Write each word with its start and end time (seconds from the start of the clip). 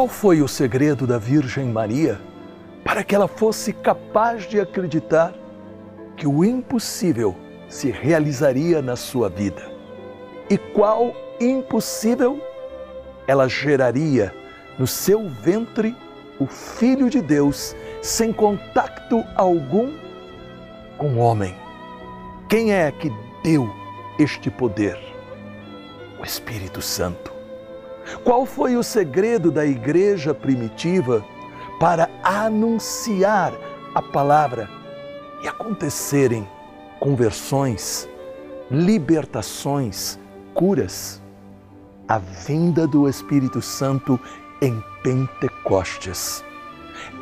Qual 0.00 0.08
foi 0.08 0.40
o 0.40 0.48
segredo 0.48 1.06
da 1.06 1.18
Virgem 1.18 1.66
Maria 1.66 2.18
para 2.82 3.04
que 3.04 3.14
ela 3.14 3.28
fosse 3.28 3.70
capaz 3.70 4.48
de 4.48 4.58
acreditar 4.58 5.34
que 6.16 6.26
o 6.26 6.42
impossível 6.42 7.36
se 7.68 7.90
realizaria 7.90 8.80
na 8.80 8.96
sua 8.96 9.28
vida? 9.28 9.60
E 10.48 10.56
qual 10.56 11.14
impossível 11.38 12.40
ela 13.26 13.46
geraria 13.46 14.34
no 14.78 14.86
seu 14.86 15.28
ventre 15.28 15.94
o 16.38 16.46
Filho 16.46 17.10
de 17.10 17.20
Deus 17.20 17.76
sem 18.00 18.32
contato 18.32 19.22
algum 19.36 19.92
com 20.96 21.08
o 21.08 21.18
homem? 21.18 21.54
Quem 22.48 22.72
é 22.72 22.90
que 22.90 23.12
deu 23.44 23.70
este 24.18 24.50
poder? 24.50 24.98
O 26.18 26.24
Espírito 26.24 26.80
Santo. 26.80 27.39
Qual 28.24 28.44
foi 28.44 28.76
o 28.76 28.82
segredo 28.82 29.50
da 29.50 29.64
igreja 29.64 30.34
primitiva 30.34 31.24
para 31.78 32.10
anunciar 32.22 33.52
a 33.94 34.02
palavra 34.02 34.68
e 35.42 35.48
acontecerem 35.48 36.46
conversões, 36.98 38.08
libertações, 38.70 40.18
curas? 40.54 41.20
A 42.06 42.18
vinda 42.18 42.86
do 42.86 43.08
Espírito 43.08 43.62
Santo 43.62 44.18
em 44.60 44.82
Pentecostes. 45.02 46.44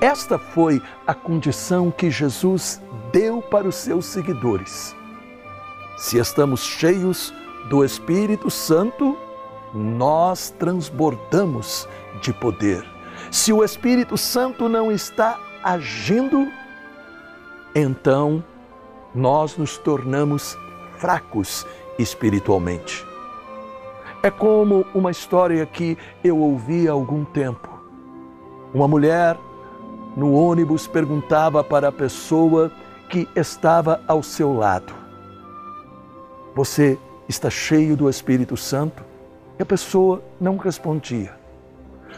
Esta 0.01 0.39
foi 0.39 0.83
a 1.07 1.15
condição 1.15 1.91
que 1.91 2.11
Jesus 2.11 2.81
deu 3.13 3.41
para 3.41 3.69
os 3.69 3.77
seus 3.77 4.07
seguidores. 4.07 4.97
Se 5.97 6.19
estamos 6.19 6.63
cheios 6.63 7.33
do 7.69 7.85
Espírito 7.85 8.51
Santo, 8.51 9.17
nós 9.75 10.51
transbordamos 10.59 11.89
de 12.21 12.33
poder. 12.33 12.85
Se 13.31 13.53
o 13.53 13.63
Espírito 13.63 14.17
Santo 14.17 14.69
não 14.69 14.91
está 14.91 15.39
agindo, 15.63 16.49
então 17.75 18.43
nós 19.15 19.57
nos 19.57 19.77
tornamos 19.77 20.57
fracos 20.99 21.67
espiritualmente. 21.99 23.07
É 24.23 24.31
como 24.31 24.85
uma 24.95 25.11
história 25.11 25.65
que 25.65 25.97
eu 26.25 26.39
ouvi 26.39 26.89
há 26.89 26.93
algum 26.93 27.25
tempo. 27.25 27.69
Uma 28.75 28.89
mulher 28.89 29.37
no 30.17 30.35
ônibus 30.35 30.87
perguntava 30.87 31.63
para 31.63 31.89
a 31.89 31.93
pessoa 31.93 32.73
que 33.09 33.29
estava 33.37 34.01
ao 34.09 34.23
seu 34.23 34.53
lado: 34.53 34.93
Você 36.55 36.99
está 37.29 37.49
cheio 37.49 37.97
do 37.97 38.09
Espírito 38.09 38.57
Santo? 38.57 39.08
E 39.59 39.63
a 39.63 39.67
pessoa 39.67 40.23
não 40.41 40.57
respondia. 40.57 41.37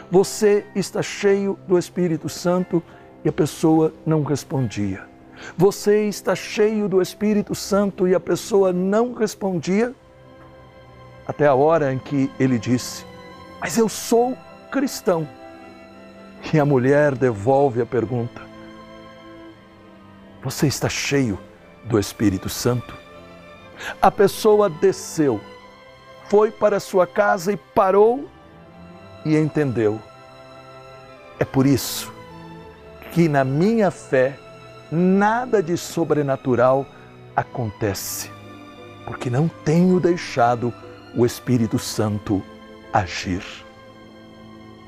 Você 0.09 0.65
está 0.75 1.01
cheio 1.01 1.57
do 1.67 1.77
Espírito 1.77 2.29
Santo 2.29 2.83
e 3.23 3.29
a 3.29 3.31
pessoa 3.31 3.93
não 4.05 4.23
respondia. 4.23 5.09
Você 5.57 6.07
está 6.07 6.35
cheio 6.35 6.87
do 6.87 7.01
Espírito 7.01 7.55
Santo 7.55 8.07
e 8.07 8.13
a 8.13 8.19
pessoa 8.19 8.71
não 8.71 9.13
respondia. 9.13 9.93
Até 11.27 11.47
a 11.47 11.55
hora 11.55 11.91
em 11.93 11.97
que 11.97 12.31
ele 12.39 12.59
disse: 12.59 13.05
Mas 13.59 13.77
eu 13.77 13.89
sou 13.89 14.37
cristão. 14.71 15.27
E 16.53 16.59
a 16.59 16.65
mulher 16.65 17.15
devolve 17.15 17.81
a 17.81 17.85
pergunta: 17.85 18.41
Você 20.43 20.67
está 20.67 20.89
cheio 20.89 21.39
do 21.85 21.99
Espírito 21.99 22.49
Santo? 22.49 22.95
A 24.01 24.11
pessoa 24.11 24.69
desceu 24.69 25.41
foi 26.31 26.49
para 26.49 26.79
sua 26.79 27.05
casa 27.05 27.51
e 27.51 27.57
parou 27.57 28.25
e 29.25 29.35
entendeu. 29.35 29.99
É 31.37 31.43
por 31.43 31.65
isso 31.65 32.09
que 33.11 33.27
na 33.27 33.43
minha 33.43 33.91
fé 33.91 34.39
nada 34.89 35.61
de 35.61 35.75
sobrenatural 35.75 36.85
acontece, 37.35 38.31
porque 39.05 39.29
não 39.29 39.49
tenho 39.65 39.99
deixado 39.99 40.73
o 41.13 41.25
Espírito 41.25 41.77
Santo 41.77 42.41
agir. 42.93 43.43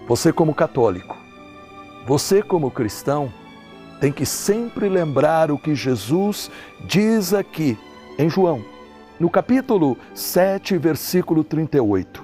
Você, 0.07 0.31
como 0.31 0.55
católico, 0.55 1.17
você, 2.07 2.41
como 2.41 2.71
cristão, 2.71 3.33
tem 3.99 4.13
que 4.13 4.25
sempre 4.25 4.87
lembrar 4.87 5.51
o 5.51 5.59
que 5.59 5.75
Jesus 5.75 6.49
diz 6.87 7.33
aqui 7.33 7.77
em 8.17 8.29
João 8.29 8.72
no 9.23 9.29
capítulo 9.29 9.97
7, 10.13 10.77
versículo 10.77 11.45
38. 11.45 12.21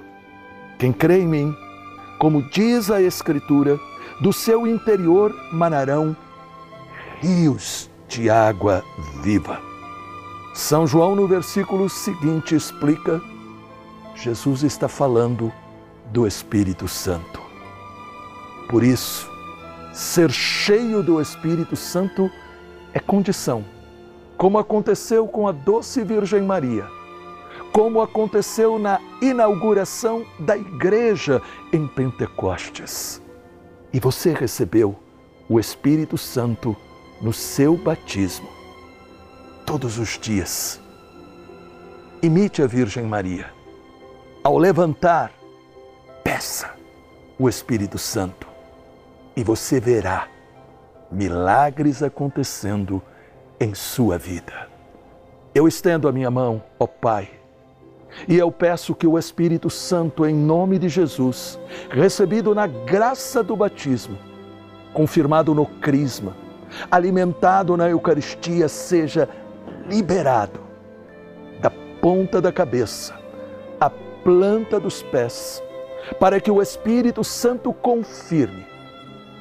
Quem 0.77 0.91
crê 0.91 1.19
em 1.19 1.25
mim, 1.25 1.55
como 2.19 2.43
diz 2.49 2.91
a 2.91 3.01
Escritura, 3.01 3.79
do 4.19 4.33
seu 4.33 4.67
interior 4.67 5.33
manarão 5.53 6.13
rios 7.21 7.89
de 8.09 8.29
água 8.29 8.83
viva. 9.23 9.61
São 10.53 10.85
João, 10.85 11.15
no 11.15 11.25
versículo 11.25 11.87
seguinte, 11.87 12.53
explica: 12.53 13.21
Jesus 14.13 14.63
está 14.63 14.89
falando 14.89 15.53
do 16.11 16.27
Espírito 16.27 16.85
Santo. 16.85 17.39
Por 18.67 18.83
isso, 18.83 19.25
ser 19.93 20.29
cheio 20.31 21.01
do 21.01 21.21
Espírito 21.21 21.77
Santo 21.77 22.29
é 22.93 22.99
condição 22.99 23.78
como 24.39 24.57
aconteceu 24.57 25.27
com 25.27 25.49
a 25.49 25.51
doce 25.51 26.01
Virgem 26.01 26.41
Maria, 26.43 26.87
como 27.73 28.01
aconteceu 28.01 28.79
na 28.79 28.97
inauguração 29.21 30.25
da 30.39 30.55
igreja 30.55 31.41
em 31.73 31.85
Pentecostes. 31.85 33.21
E 33.91 33.99
você 33.99 34.31
recebeu 34.33 34.95
o 35.49 35.59
Espírito 35.59 36.17
Santo 36.17 36.73
no 37.21 37.33
seu 37.33 37.75
batismo, 37.75 38.47
todos 39.65 39.99
os 39.99 40.17
dias. 40.17 40.79
Imite 42.23 42.61
a 42.61 42.67
Virgem 42.67 43.03
Maria. 43.03 43.51
Ao 44.41 44.57
levantar, 44.57 45.33
peça 46.23 46.73
o 47.37 47.49
Espírito 47.49 47.97
Santo 47.97 48.47
e 49.35 49.43
você 49.43 49.81
verá 49.81 50.29
milagres 51.11 52.01
acontecendo 52.01 53.03
em 53.59 53.73
sua 53.73 54.17
vida. 54.17 54.67
Eu 55.53 55.67
estendo 55.67 56.07
a 56.07 56.11
minha 56.11 56.31
mão, 56.31 56.63
ó 56.79 56.87
Pai, 56.87 57.29
e 58.27 58.37
eu 58.37 58.51
peço 58.51 58.95
que 58.95 59.05
o 59.05 59.17
Espírito 59.17 59.69
Santo, 59.69 60.25
em 60.25 60.33
nome 60.33 60.79
de 60.79 60.89
Jesus, 60.89 61.59
recebido 61.89 62.55
na 62.55 62.65
graça 62.65 63.43
do 63.43 63.55
batismo, 63.55 64.17
confirmado 64.93 65.53
no 65.53 65.65
Crisma, 65.65 66.35
alimentado 66.89 67.75
na 67.75 67.89
Eucaristia, 67.89 68.67
seja 68.67 69.27
liberado 69.87 70.59
da 71.61 71.69
ponta 72.01 72.41
da 72.41 72.51
cabeça 72.51 73.13
à 73.79 73.89
planta 73.89 74.79
dos 74.79 75.03
pés, 75.03 75.61
para 76.19 76.39
que 76.39 76.49
o 76.49 76.61
Espírito 76.61 77.23
Santo 77.23 77.73
confirme 77.73 78.65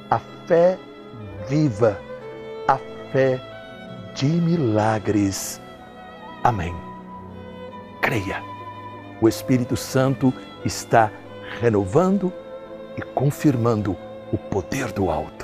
a 0.09 0.19
fé 0.47 0.77
viva, 1.47 1.99
a 2.67 2.77
fé 3.11 3.48
de 4.15 4.25
milagres. 4.25 5.61
Amém. 6.43 6.75
Creia, 8.01 8.41
o 9.21 9.27
Espírito 9.27 9.75
Santo 9.75 10.33
está 10.65 11.11
renovando 11.59 12.31
e 12.97 13.01
confirmando 13.01 13.95
o 14.31 14.37
poder 14.37 14.91
do 14.91 15.09
alto. 15.09 15.38